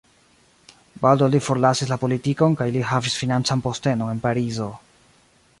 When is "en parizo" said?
4.15-4.73